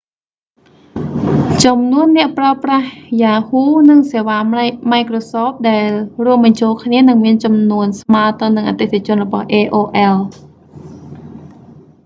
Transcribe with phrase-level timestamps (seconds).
[1.65, 2.87] ចំនួនអ្នកប្រើប្រាស់
[3.21, 4.37] yahoo និងសេវា
[4.91, 5.87] microsoft ដែល
[6.25, 10.17] រួមបញ្ចូលគ្នានឹងមានចំនួនស្មើទៅនឹងអតិថិជនរបស់ aol